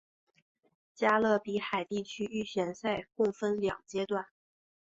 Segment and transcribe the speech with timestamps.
[0.95, 4.25] 加勒比海地区预选赛共分两阶段。